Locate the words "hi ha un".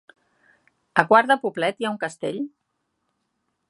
1.85-2.03